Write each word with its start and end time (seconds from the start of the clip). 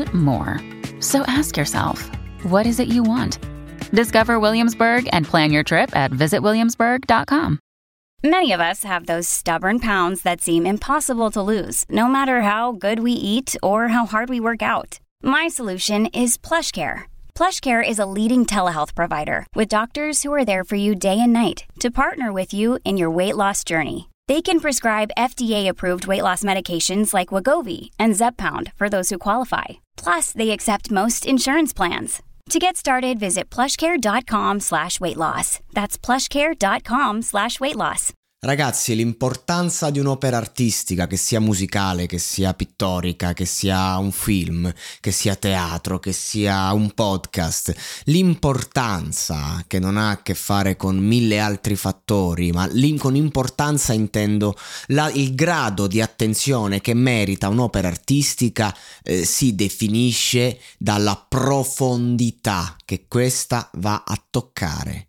and 0.00 0.14
more. 0.14 0.60
So 1.00 1.22
ask 1.22 1.56
yourself, 1.56 2.10
what 2.44 2.66
is 2.66 2.80
it 2.80 2.88
you 2.88 3.02
want? 3.02 3.38
Discover 3.92 4.40
Williamsburg 4.40 5.08
and 5.12 5.26
plan 5.26 5.52
your 5.52 5.62
trip 5.62 5.94
at 5.94 6.10
visitwilliamsburg.com. 6.10 7.58
Many 8.24 8.52
of 8.52 8.60
us 8.60 8.84
have 8.84 9.06
those 9.06 9.28
stubborn 9.28 9.80
pounds 9.80 10.22
that 10.22 10.40
seem 10.40 10.64
impossible 10.64 11.32
to 11.32 11.42
lose, 11.42 11.84
no 11.88 12.06
matter 12.06 12.42
how 12.42 12.70
good 12.70 13.00
we 13.00 13.10
eat 13.12 13.56
or 13.64 13.88
how 13.88 14.06
hard 14.06 14.28
we 14.28 14.38
work 14.38 14.62
out. 14.62 15.00
My 15.24 15.48
solution 15.48 16.06
is 16.06 16.38
PlushCare. 16.38 17.02
PlushCare 17.34 17.82
is 17.86 17.98
a 17.98 18.06
leading 18.06 18.46
telehealth 18.46 18.94
provider 18.94 19.44
with 19.56 19.68
doctors 19.68 20.22
who 20.22 20.32
are 20.32 20.44
there 20.44 20.62
for 20.62 20.76
you 20.76 20.94
day 20.94 21.18
and 21.18 21.32
night 21.32 21.64
to 21.80 21.90
partner 21.90 22.32
with 22.32 22.54
you 22.54 22.78
in 22.84 22.96
your 22.96 23.10
weight 23.10 23.34
loss 23.36 23.64
journey. 23.64 24.08
They 24.28 24.40
can 24.40 24.60
prescribe 24.60 25.10
FDA-approved 25.18 26.06
weight 26.06 26.22
loss 26.22 26.44
medications 26.44 27.12
like 27.12 27.34
Wagovi 27.34 27.90
and 27.98 28.14
Zepbound 28.14 28.72
for 28.74 28.88
those 28.88 29.10
who 29.10 29.18
qualify. 29.18 29.81
Plus, 30.02 30.32
they 30.32 30.50
accept 30.50 30.90
most 30.90 31.26
insurance 31.26 31.72
plans. 31.72 32.20
To 32.50 32.58
get 32.58 32.76
started, 32.76 33.18
visit 33.18 33.48
plushcare.com 33.50 34.60
slash 34.60 34.98
weight 34.98 35.16
loss. 35.16 35.60
That's 35.72 35.96
plushcare.com 35.96 37.22
slash 37.22 37.60
weight 37.60 37.76
loss. 37.76 38.12
Ragazzi, 38.44 38.96
l'importanza 38.96 39.90
di 39.90 40.00
un'opera 40.00 40.36
artistica, 40.36 41.06
che 41.06 41.16
sia 41.16 41.38
musicale, 41.38 42.06
che 42.06 42.18
sia 42.18 42.52
pittorica, 42.72 43.34
che 43.34 43.44
sia 43.44 43.98
un 43.98 44.10
film, 44.10 44.72
che 45.00 45.12
sia 45.12 45.36
teatro, 45.36 45.98
che 45.98 46.12
sia 46.12 46.72
un 46.72 46.92
podcast, 46.92 47.74
l'importanza 48.04 49.62
che 49.66 49.78
non 49.78 49.96
ha 49.96 50.10
a 50.10 50.22
che 50.22 50.34
fare 50.34 50.76
con 50.76 50.96
mille 50.96 51.38
altri 51.38 51.76
fattori, 51.76 52.50
ma 52.50 52.68
con 52.98 53.14
importanza 53.14 53.92
intendo 53.92 54.56
la, 54.86 55.10
il 55.10 55.34
grado 55.34 55.86
di 55.86 56.00
attenzione 56.00 56.80
che 56.80 56.94
merita 56.94 57.48
un'opera 57.48 57.88
artistica 57.88 58.74
eh, 59.02 59.24
si 59.24 59.54
definisce 59.54 60.58
dalla 60.78 61.24
profondità 61.28 62.76
che 62.84 63.06
questa 63.06 63.70
va 63.74 64.02
a 64.06 64.22
toccare. 64.30 65.08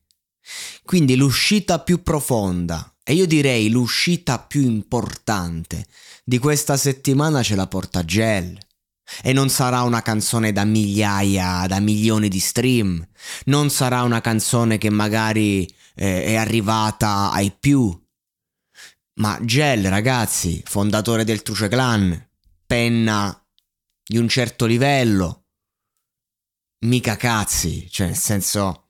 Quindi 0.83 1.15
l'uscita 1.15 1.79
più 1.79 2.03
profonda, 2.03 2.92
e 3.03 3.13
io 3.13 3.25
direi 3.25 3.69
l'uscita 3.69 4.39
più 4.39 4.61
importante 4.61 5.85
di 6.23 6.37
questa 6.37 6.77
settimana 6.77 7.43
ce 7.43 7.55
la 7.55 7.67
porta 7.67 8.05
Gel. 8.05 8.57
E 9.21 9.33
non 9.33 9.49
sarà 9.49 9.81
una 9.81 10.01
canzone 10.01 10.53
da 10.53 10.63
migliaia, 10.63 11.67
da 11.67 11.79
milioni 11.79 12.29
di 12.29 12.39
stream. 12.39 13.05
Non 13.45 13.69
sarà 13.69 14.03
una 14.03 14.21
canzone 14.21 14.77
che 14.77 14.89
magari 14.89 15.67
eh, 15.95 16.23
è 16.23 16.35
arrivata 16.35 17.29
ai 17.31 17.51
più. 17.51 18.01
Ma 19.15 19.37
Gel, 19.43 19.89
ragazzi, 19.89 20.63
fondatore 20.65 21.25
del 21.25 21.41
Truce 21.41 21.67
Clan, 21.67 22.29
penna 22.65 23.45
di 24.03 24.17
un 24.17 24.29
certo 24.29 24.65
livello. 24.65 25.47
Mica 26.85 27.17
cazzi, 27.17 27.87
cioè 27.91 28.07
nel 28.07 28.15
senso 28.15 28.82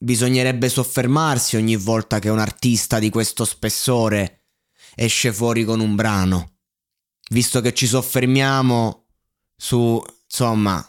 Bisognerebbe 0.00 0.68
soffermarsi 0.68 1.56
ogni 1.56 1.76
volta 1.76 2.18
che 2.18 2.28
un 2.28 2.38
artista 2.38 2.98
di 2.98 3.10
questo 3.10 3.44
spessore 3.44 4.44
esce 4.94 5.32
fuori 5.32 5.64
con 5.64 5.80
un 5.80 5.94
brano. 5.94 6.58
Visto 7.30 7.60
che 7.60 7.74
ci 7.74 7.86
soffermiamo 7.86 9.06
su, 9.56 10.02
insomma, 10.24 10.84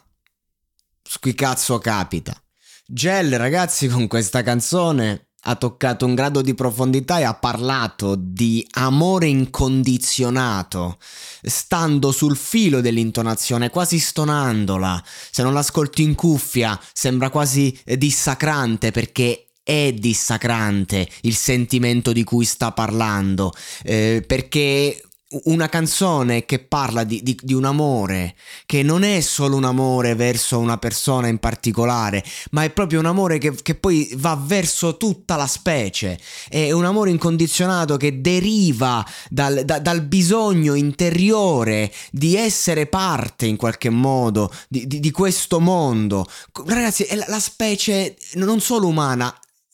su 1.02 1.19
chi 1.19 1.34
cazzo 1.34 1.80
capita. 1.80 2.40
Gel, 2.86 3.38
ragazzi, 3.38 3.88
con 3.88 4.08
questa 4.08 4.42
canzone 4.42 5.29
ha 5.44 5.56
toccato 5.56 6.06
un 6.06 6.16
grado 6.16 6.42
di 6.42 6.54
profondità 6.54 7.20
e 7.20 7.24
ha 7.24 7.34
parlato 7.34 8.16
di 8.18 8.66
amore 8.72 9.28
incondizionato, 9.28 10.98
stando 11.42 12.12
sul 12.12 12.36
filo 12.36 12.82
dell'intonazione, 12.82 13.70
quasi 13.70 14.00
stonandola. 14.00 15.02
Se 15.32 15.44
non 15.44 15.54
l'ascolti 15.54 16.04
in 16.04 16.16
cuffia 16.16 16.80
sembra 16.94 17.30
quasi 17.30 17.78
dissacrante 17.86 18.92
perché 18.92 19.50
è 19.64 19.94
dissacrante 19.94 21.08
il 21.22 21.36
sentimento 21.36 22.12
di 22.12 22.24
cui 22.24 22.44
sta 22.44 22.72
parlando, 22.72 23.54
eh, 23.84 24.24
perché 24.26 25.04
una 25.44 25.70
canzone 25.70 26.46
che 26.46 26.58
parla 26.58 27.04
di, 27.04 27.22
di, 27.22 27.38
di, 27.40 27.54
un 27.54 27.66
amore, 27.66 28.34
che 28.66 28.82
non 28.82 29.04
è 29.04 29.20
solo 29.22 29.58
un 29.58 29.64
amore 29.64 30.16
verso 30.16 30.58
una 30.58 30.78
persona 30.78 31.28
in 31.28 31.38
particolare, 31.38 32.24
ma 32.52 32.64
è 32.64 32.72
proprio 32.72 33.00
un 33.00 33.06
amore 33.06 33.38
che, 33.38 33.54
che, 33.62 33.76
poi 33.76 34.12
va 34.16 34.40
verso 34.42 34.98
tutta 34.98 35.36
la 35.36 35.46
specie. 35.46 36.20
È 36.48 36.72
un 36.72 36.86
amore 36.86 37.12
incondizionato 37.12 37.96
che 37.96 38.22
deriva 38.22 39.06
dal, 39.30 39.64
da, 39.66 39.78
dal 39.78 40.02
bisogno 40.02 40.74
interiore 40.74 41.92
di 42.10 42.36
essere 42.36 42.88
parte 42.88 43.46
in 43.46 43.56
qualche 43.56 43.92
modo 43.92 44.52
di, 44.68 44.88
di 44.88 45.12
questo 45.12 45.60
mondo. 45.60 46.26
Ragazzi, 46.66 47.04
è 47.04 47.16
la, 47.16 47.26
la 47.28 47.40
specie 47.40 48.16
non 48.34 48.60
solo 48.62 48.88
umana, 48.88 49.32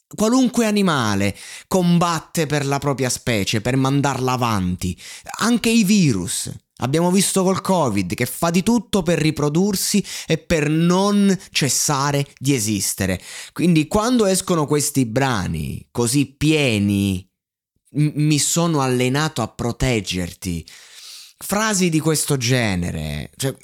Qualunque 0.08 0.66
animale 0.66 1.36
combatte 1.68 2.46
per 2.46 2.66
la 2.66 2.78
propria 2.78 3.10
specie, 3.10 3.62
per 3.62 3.76
mandarla 3.76 4.34
avanti, 4.34 4.98
anche 5.40 5.70
i 5.70 5.84
virus. 5.84 6.52
Abbiamo 6.80 7.10
visto 7.10 7.42
col 7.44 7.62
Covid 7.62 8.14
che 8.14 8.26
fa 8.26 8.50
di 8.50 8.62
tutto 8.62 9.02
per 9.02 9.18
riprodursi 9.18 10.04
e 10.28 10.38
per 10.38 10.70
non 10.70 11.36
cessare 11.50 12.28
di 12.38 12.54
esistere. 12.54 13.22
Quindi 13.54 13.88
quando 13.88 14.26
escono 14.26 14.66
questi 14.66 15.06
brani 15.06 15.88
così 15.90 16.36
pieni, 16.38 17.28
mi 17.96 18.40
sono 18.40 18.82
allenato 18.82 19.42
a 19.42 19.48
proteggerti. 19.48 20.68
Frasi 21.38 21.90
di 21.90 22.00
questo 22.00 22.38
genere, 22.38 23.32
cioè, 23.38 23.56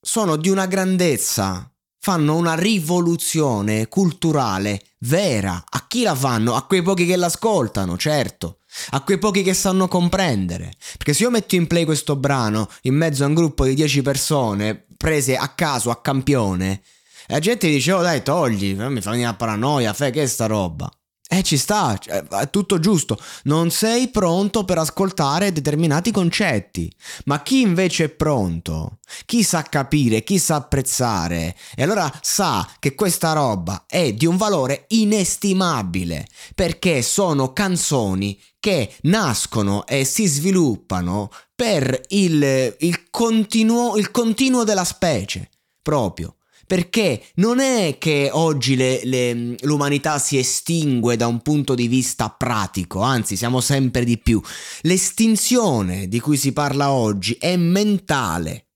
sono 0.00 0.36
di 0.36 0.48
una 0.48 0.66
grandezza 0.66 1.70
fanno 2.00 2.36
una 2.36 2.54
rivoluzione 2.54 3.86
culturale 3.88 4.82
vera. 5.00 5.62
A 5.68 5.84
chi 5.86 6.02
la 6.02 6.14
fanno? 6.14 6.54
A 6.54 6.64
quei 6.64 6.82
pochi 6.82 7.04
che 7.04 7.16
l'ascoltano, 7.16 7.98
certo. 7.98 8.60
A 8.90 9.02
quei 9.02 9.18
pochi 9.18 9.42
che 9.42 9.52
sanno 9.52 9.86
comprendere. 9.86 10.72
Perché 10.96 11.12
se 11.12 11.24
io 11.24 11.30
metto 11.30 11.56
in 11.56 11.66
play 11.66 11.84
questo 11.84 12.16
brano 12.16 12.68
in 12.82 12.94
mezzo 12.94 13.24
a 13.24 13.26
un 13.26 13.34
gruppo 13.34 13.64
di 13.64 13.74
10 13.74 14.02
persone 14.02 14.86
prese 14.96 15.36
a 15.36 15.48
caso, 15.48 15.90
a 15.90 16.00
campione, 16.00 16.82
la 17.26 17.38
gente 17.38 17.68
dice, 17.68 17.92
oh 17.92 18.02
dai, 18.02 18.22
togli, 18.22 18.74
mi 18.74 19.00
fa 19.00 19.10
venire 19.10 19.28
la 19.28 19.34
paranoia, 19.34 19.92
fai 19.92 20.10
che 20.10 20.22
è 20.22 20.26
sta 20.26 20.46
roba. 20.46 20.90
Eh, 21.32 21.44
ci 21.44 21.56
sta, 21.56 21.96
cioè, 21.96 22.24
è 22.24 22.50
tutto 22.50 22.80
giusto. 22.80 23.16
Non 23.44 23.70
sei 23.70 24.08
pronto 24.08 24.64
per 24.64 24.78
ascoltare 24.78 25.52
determinati 25.52 26.10
concetti. 26.10 26.92
Ma 27.26 27.40
chi 27.42 27.60
invece 27.60 28.06
è 28.06 28.08
pronto, 28.08 28.98
chi 29.26 29.44
sa 29.44 29.62
capire, 29.62 30.24
chi 30.24 30.40
sa 30.40 30.56
apprezzare, 30.56 31.54
e 31.76 31.84
allora 31.84 32.12
sa 32.20 32.68
che 32.80 32.96
questa 32.96 33.32
roba 33.32 33.84
è 33.86 34.12
di 34.12 34.26
un 34.26 34.36
valore 34.36 34.86
inestimabile, 34.88 36.26
perché 36.56 37.00
sono 37.00 37.52
canzoni 37.52 38.36
che 38.58 38.92
nascono 39.02 39.86
e 39.86 40.04
si 40.04 40.26
sviluppano 40.26 41.30
per 41.54 42.00
il, 42.08 42.74
il, 42.80 43.08
continuo, 43.08 43.96
il 43.96 44.10
continuo 44.10 44.64
della 44.64 44.84
specie, 44.84 45.48
proprio 45.80 46.34
perché 46.70 47.20
non 47.34 47.58
è 47.58 47.96
che 47.98 48.30
oggi 48.32 48.76
le, 48.76 49.00
le, 49.02 49.56
l'umanità 49.62 50.20
si 50.20 50.38
estingue 50.38 51.16
da 51.16 51.26
un 51.26 51.42
punto 51.42 51.74
di 51.74 51.88
vista 51.88 52.30
pratico, 52.30 53.00
anzi 53.00 53.34
siamo 53.34 53.60
sempre 53.60 54.04
di 54.04 54.18
più. 54.18 54.40
L'estinzione 54.82 56.06
di 56.06 56.20
cui 56.20 56.36
si 56.36 56.52
parla 56.52 56.92
oggi 56.92 57.36
è 57.40 57.56
mentale. 57.56 58.68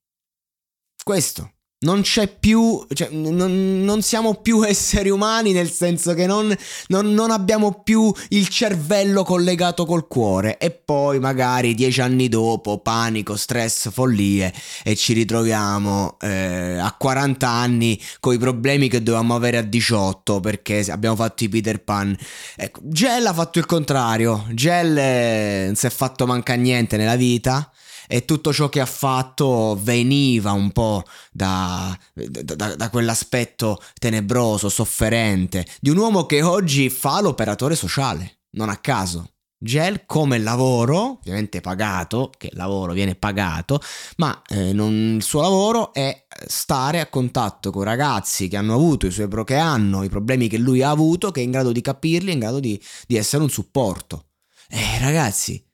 Questo 1.04 1.53
non 1.84 2.00
c'è 2.00 2.28
più, 2.28 2.84
cioè, 2.92 3.08
non, 3.10 3.84
non, 3.84 4.02
siamo 4.02 4.34
più 4.34 4.62
esseri 4.66 5.10
umani 5.10 5.52
nel 5.52 5.70
senso 5.70 6.14
che 6.14 6.26
non, 6.26 6.54
non, 6.88 7.12
non, 7.12 7.30
abbiamo 7.30 7.82
più 7.84 8.12
il 8.30 8.48
cervello 8.48 9.22
collegato 9.22 9.84
col 9.84 10.08
cuore. 10.08 10.58
E 10.58 10.70
poi 10.70 11.20
magari 11.20 11.74
dieci 11.74 12.00
anni 12.00 12.28
dopo 12.28 12.78
panico, 12.78 13.36
stress, 13.36 13.90
follie 13.90 14.52
e 14.82 14.96
ci 14.96 15.12
ritroviamo 15.12 16.16
eh, 16.20 16.78
a 16.78 16.92
40 16.92 17.48
anni 17.48 18.00
con 18.18 18.34
i 18.34 18.38
problemi 18.38 18.88
che 18.88 19.02
dovevamo 19.02 19.34
avere 19.34 19.58
a 19.58 19.62
18 19.62 20.40
perché 20.40 20.84
abbiamo 20.88 21.16
fatto 21.16 21.44
i 21.44 21.48
Peter 21.48 21.82
Pan. 21.82 22.16
Ecco, 22.56 22.80
Gel 22.82 23.26
ha 23.26 23.32
fatto 23.32 23.58
il 23.58 23.66
contrario, 23.66 24.46
Gel 24.52 24.96
eh, 24.96 25.62
non 25.66 25.74
si 25.74 25.86
è 25.86 25.90
fatto 25.90 26.26
manca 26.26 26.54
niente 26.54 26.96
nella 26.96 27.16
vita 27.16 27.70
e 28.06 28.24
tutto 28.24 28.52
ciò 28.52 28.68
che 28.68 28.80
ha 28.80 28.86
fatto 28.86 29.78
veniva 29.80 30.52
un 30.52 30.70
po' 30.72 31.04
da, 31.32 31.96
da, 32.12 32.74
da, 32.74 32.90
quell'aspetto 32.90 33.82
tenebroso, 33.98 34.68
sofferente, 34.68 35.66
di 35.80 35.90
un 35.90 35.96
uomo 35.96 36.26
che 36.26 36.42
oggi 36.42 36.90
fa 36.90 37.20
l'operatore 37.20 37.74
sociale, 37.74 38.40
non 38.52 38.68
a 38.68 38.76
caso. 38.76 39.28
Gel 39.56 40.04
come 40.04 40.36
lavoro, 40.38 41.20
ovviamente 41.20 41.62
pagato, 41.62 42.30
che 42.36 42.50
lavoro 42.52 42.92
viene 42.92 43.14
pagato, 43.14 43.80
ma 44.16 44.42
eh, 44.46 44.74
non, 44.74 45.14
il 45.16 45.22
suo 45.22 45.40
lavoro 45.40 45.94
è 45.94 46.26
stare 46.46 47.00
a 47.00 47.06
contatto 47.06 47.70
con 47.70 47.82
ragazzi 47.82 48.48
che 48.48 48.58
hanno 48.58 48.74
avuto 48.74 49.06
i 49.06 49.10
suoi 49.10 49.26
pro- 49.26 49.44
che 49.44 49.56
hanno 49.56 50.02
i 50.02 50.10
problemi 50.10 50.48
che 50.48 50.58
lui 50.58 50.82
ha 50.82 50.90
avuto, 50.90 51.30
che 51.30 51.40
è 51.40 51.44
in 51.44 51.50
grado 51.50 51.72
di 51.72 51.80
capirli, 51.80 52.28
è 52.28 52.32
in 52.34 52.40
grado 52.40 52.60
di, 52.60 52.78
di 53.06 53.16
essere 53.16 53.42
un 53.42 53.48
supporto. 53.48 54.26
Eh 54.68 54.98
ragazzi, 54.98 55.64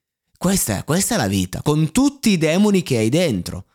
questa, 0.42 0.84
questa 0.84 1.16
è 1.16 1.18
la 1.18 1.26
vita, 1.26 1.60
con 1.60 1.92
tutti 1.92 2.30
i 2.30 2.38
demoni 2.38 2.82
che 2.82 2.96
hai 2.96 3.10
dentro. 3.10 3.66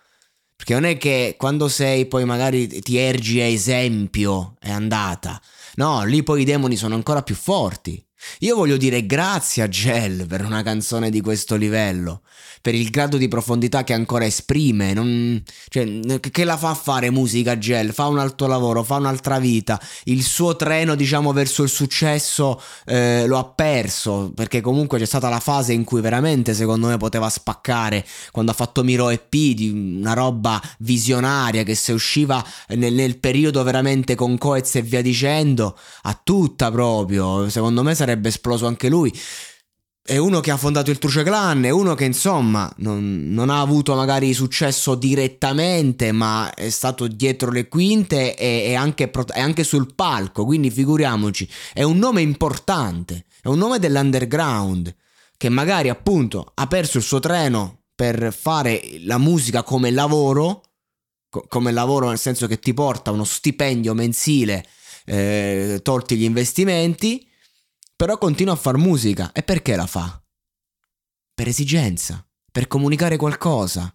Perché 0.56 0.74
non 0.74 0.86
è 0.86 0.98
che 0.98 1.36
quando 1.38 1.68
sei 1.68 2.08
poi 2.08 2.26
magari 2.26 2.68
ti 2.82 2.98
ergi 2.98 3.40
a 3.40 3.46
esempio 3.46 4.56
è 4.60 4.72
andata. 4.72 5.40
No, 5.76 6.04
lì 6.06 6.24
poi 6.24 6.42
i 6.42 6.44
demoni 6.44 6.76
sono 6.76 6.96
ancora 6.96 7.22
più 7.22 7.36
forti. 7.36 8.04
Io 8.40 8.56
voglio 8.56 8.78
dire 8.78 9.06
grazie 9.06 9.64
a 9.64 9.68
Gel 9.68 10.26
per 10.28 10.44
una 10.44 10.64
canzone 10.64 11.10
di 11.10 11.22
questo 11.22 11.56
livello, 11.56 12.22
per 12.62 12.76
il 12.76 12.90
grado 12.90 13.18
di 13.18 13.28
profondità 13.28 13.84
che 13.84 13.94
ancora 13.94 14.26
esprime, 14.26 14.94
non, 14.94 15.42
cioè, 15.70 16.20
che 16.20 16.44
la 16.44 16.58
fa 16.58 16.74
fare 16.74 17.12
musica 17.12 17.58
Gel, 17.58 17.94
fa 17.94 18.08
un 18.08 18.20
altro 18.20 18.48
lavoro, 18.48 18.84
fa 18.84 18.96
un'altra 18.96 19.40
vita, 19.40 19.80
il 20.06 20.24
suo 20.24 20.56
treno 20.56 20.96
diciamo 20.96 21.32
verso 21.32 21.64
il 21.64 21.70
successo 21.70 22.62
eh, 22.86 23.26
lo 23.28 23.38
ha 23.38 23.46
perso, 23.46 24.32
perché 24.34 24.62
comunque 24.62 24.98
c'è 25.00 25.06
stata 25.06 25.30
la 25.30 25.40
fase 25.40 25.74
in 25.74 25.84
cui 25.84 26.02
veramente 26.02 26.54
secondo 26.54 26.88
me 26.88 26.98
poteva 26.98 27.30
spaccare, 27.30 28.06
quando 28.32 28.52
ha 28.52 28.56
fatto 28.56 28.84
Miro 28.84 29.10
EP, 29.10 29.30
di 29.30 29.70
una 29.70 30.14
roba 30.14 30.62
visionaria 30.80 31.64
che 31.64 31.76
se 31.76 31.94
usciva 31.94 32.44
nel, 32.70 32.94
nel 32.94 33.18
periodo 33.20 33.62
veramente 33.64 34.16
con 34.16 34.38
Coez 34.38 34.76
e 34.76 34.82
via 34.82 35.02
dicendo, 35.02 35.78
a 36.04 36.20
tutta 36.22 36.72
proprio, 36.72 37.50
secondo 37.50 37.84
me 37.84 37.94
sarebbe 37.94 38.15
sarebbe 38.16 38.30
esploso 38.30 38.66
anche 38.66 38.90
lui. 38.90 39.14
È 40.08 40.18
uno 40.18 40.40
che 40.40 40.52
ha 40.52 40.58
fondato 40.58 40.92
il 40.92 41.00
Truce 41.00 41.24
Clan, 41.24 41.64
è 41.64 41.72
uno 41.72 41.96
che 41.96 42.06
insomma 42.06 42.72
non, 42.78 43.30
non, 43.30 43.50
ha 43.50 43.60
avuto 43.60 43.96
magari 43.96 44.34
successo 44.34 44.94
direttamente, 44.94 46.12
ma 46.12 46.54
è 46.54 46.70
stato 46.70 47.08
dietro 47.08 47.50
le 47.50 47.68
quinte 47.68 48.36
e 48.36 48.66
è 48.66 48.74
anche, 48.76 49.10
è 49.10 49.40
anche 49.40 49.64
sul 49.64 49.96
palco, 49.96 50.46
quindi 50.46 50.70
figuriamoci, 50.70 51.50
è 51.74 51.82
un 51.82 51.98
nome 51.98 52.22
importante, 52.22 53.26
è 53.42 53.48
un 53.48 53.58
nome 53.58 53.80
dell'underground, 53.80 54.96
che 55.38 55.50
magari 55.50 55.90
appunto 55.90 56.52
ha 56.54 56.68
perso 56.68 56.98
il 56.98 57.04
suo 57.04 57.20
treno 57.20 57.86
per 57.96 58.32
fare 58.32 58.80
la 59.06 59.18
musica 59.18 59.64
come 59.64 59.90
lavoro, 59.90 60.62
co- 61.30 61.46
come 61.50 61.72
lavoro 61.72 62.10
nel 62.10 62.20
senso 62.20 62.46
che 62.46 62.60
ti 62.60 62.76
porta 62.76 63.10
uno 63.10 63.24
stipendio 63.24 63.96
mensile, 63.96 64.64
eh, 65.06 65.80
tolti 65.82 66.16
gli 66.16 66.24
investimenti, 66.24 67.28
però 67.96 68.18
continua 68.18 68.54
a 68.54 68.58
far 68.58 68.78
musica. 68.78 69.32
E 69.32 69.44
perché 69.44 69.76
la 69.76 69.88
fa? 69.88 70.22
Per 71.34 71.48
esigenza, 71.48 72.26
per 72.52 72.68
comunicare 72.68 73.18
qualcosa, 73.18 73.92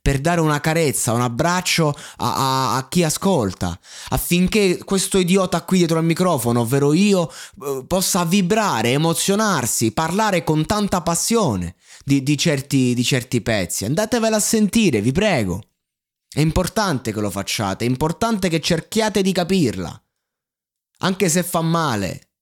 per 0.00 0.20
dare 0.20 0.40
una 0.40 0.60
carezza, 0.60 1.12
un 1.12 1.20
abbraccio 1.20 1.88
a, 1.88 2.34
a, 2.34 2.76
a, 2.76 2.88
chi 2.88 3.02
ascolta, 3.02 3.78
affinché 4.10 4.78
questo 4.84 5.18
idiota 5.18 5.62
qui 5.62 5.78
dietro 5.78 5.98
al 5.98 6.04
microfono, 6.04 6.60
ovvero 6.60 6.92
io, 6.92 7.30
eh, 7.30 7.84
possa 7.86 8.24
vibrare, 8.24 8.90
emozionarsi, 8.90 9.92
parlare 9.92 10.44
con 10.44 10.66
tanta 10.66 11.02
passione 11.02 11.76
di, 12.04 12.22
di, 12.22 12.36
certi, 12.36 12.94
di 12.94 13.04
certi 13.04 13.40
pezzi. 13.40 13.84
Andatevela 13.84 14.36
a 14.36 14.40
sentire, 14.40 15.00
vi 15.00 15.12
prego. 15.12 15.62
È 16.28 16.40
importante 16.40 17.12
che 17.12 17.20
lo 17.20 17.30
facciate, 17.30 17.84
è 17.84 17.88
importante 17.88 18.48
che 18.48 18.60
cerchiate 18.60 19.22
di 19.22 19.32
capirla. 19.32 19.98
Anche 20.98 21.28
se 21.28 21.42
fa 21.42 21.60
male, 21.60 22.33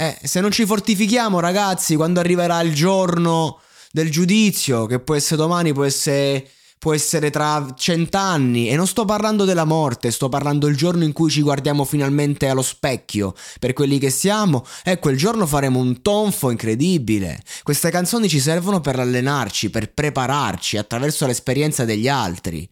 eh, 0.00 0.16
se 0.22 0.40
non 0.40 0.52
ci 0.52 0.64
fortifichiamo, 0.64 1.40
ragazzi, 1.40 1.96
quando 1.96 2.20
arriverà 2.20 2.60
il 2.60 2.72
giorno 2.72 3.58
del 3.90 4.12
giudizio, 4.12 4.86
che 4.86 5.00
può 5.00 5.16
essere 5.16 5.34
domani, 5.34 5.72
può 5.72 5.82
essere, 5.82 6.48
può 6.78 6.94
essere 6.94 7.30
tra 7.30 7.66
cent'anni, 7.76 8.68
e 8.68 8.76
non 8.76 8.86
sto 8.86 9.04
parlando 9.04 9.44
della 9.44 9.64
morte, 9.64 10.12
sto 10.12 10.28
parlando 10.28 10.66
del 10.66 10.76
giorno 10.76 11.02
in 11.02 11.12
cui 11.12 11.30
ci 11.30 11.42
guardiamo 11.42 11.84
finalmente 11.84 12.46
allo 12.46 12.62
specchio 12.62 13.34
per 13.58 13.72
quelli 13.72 13.98
che 13.98 14.10
siamo, 14.10 14.64
e 14.84 15.00
quel 15.00 15.16
giorno 15.16 15.46
faremo 15.46 15.80
un 15.80 16.00
tonfo 16.00 16.50
incredibile. 16.50 17.42
Queste 17.64 17.90
canzoni 17.90 18.28
ci 18.28 18.38
servono 18.38 18.80
per 18.80 19.00
allenarci, 19.00 19.68
per 19.68 19.92
prepararci 19.92 20.76
attraverso 20.76 21.26
l'esperienza 21.26 21.84
degli 21.84 22.06
altri. 22.06 22.68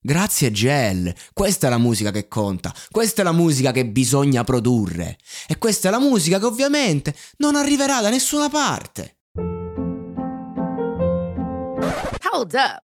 Grazie 0.00 0.52
Gel, 0.52 1.12
questa 1.32 1.66
è 1.66 1.70
la 1.70 1.78
musica 1.78 2.12
che 2.12 2.28
conta, 2.28 2.72
questa 2.88 3.22
è 3.22 3.24
la 3.24 3.32
musica 3.32 3.72
che 3.72 3.84
bisogna 3.84 4.44
produrre 4.44 5.18
e 5.48 5.58
questa 5.58 5.88
è 5.88 5.90
la 5.90 5.98
musica 5.98 6.38
che 6.38 6.44
ovviamente 6.44 7.16
non 7.38 7.56
arriverà 7.56 8.00
da 8.00 8.08
nessuna 8.08 8.48
parte. 8.48 9.16
Hold 12.30 12.54
up. 12.54 12.87